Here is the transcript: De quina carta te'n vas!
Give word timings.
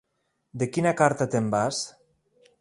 De 0.63 0.67
quina 0.77 0.93
carta 1.03 1.27
te'n 1.35 1.51
vas! 1.57 1.83